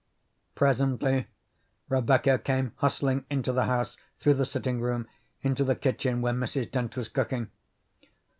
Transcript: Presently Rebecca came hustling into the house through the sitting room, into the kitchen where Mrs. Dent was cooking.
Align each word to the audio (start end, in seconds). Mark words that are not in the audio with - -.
Presently 0.55 1.27
Rebecca 1.87 2.39
came 2.39 2.71
hustling 2.77 3.23
into 3.29 3.53
the 3.53 3.65
house 3.65 3.97
through 4.19 4.33
the 4.33 4.47
sitting 4.47 4.81
room, 4.81 5.07
into 5.43 5.63
the 5.63 5.75
kitchen 5.75 6.21
where 6.23 6.33
Mrs. 6.33 6.71
Dent 6.71 6.97
was 6.97 7.07
cooking. 7.07 7.51